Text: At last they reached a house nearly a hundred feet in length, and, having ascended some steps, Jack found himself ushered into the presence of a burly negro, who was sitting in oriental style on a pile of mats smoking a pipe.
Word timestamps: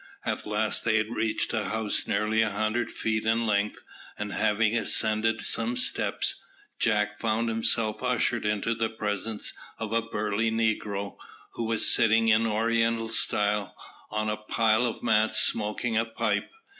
At 0.25 0.47
last 0.47 0.83
they 0.83 1.03
reached 1.03 1.53
a 1.53 1.65
house 1.65 2.07
nearly 2.07 2.41
a 2.41 2.49
hundred 2.49 2.89
feet 2.91 3.23
in 3.23 3.45
length, 3.45 3.83
and, 4.17 4.31
having 4.31 4.75
ascended 4.75 5.45
some 5.45 5.77
steps, 5.77 6.43
Jack 6.79 7.19
found 7.19 7.49
himself 7.49 8.01
ushered 8.01 8.43
into 8.43 8.73
the 8.73 8.89
presence 8.89 9.53
of 9.77 9.93
a 9.93 10.01
burly 10.01 10.49
negro, 10.49 11.17
who 11.53 11.65
was 11.65 11.93
sitting 11.93 12.29
in 12.29 12.47
oriental 12.47 13.09
style 13.09 13.75
on 14.09 14.27
a 14.27 14.37
pile 14.37 14.87
of 14.87 15.03
mats 15.03 15.37
smoking 15.39 15.97
a 15.97 16.05
pipe. 16.05 16.49